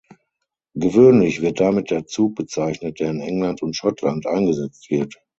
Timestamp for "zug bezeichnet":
2.07-2.99